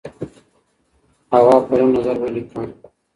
[1.33, 2.61] هوا پرون نظر ولیکه.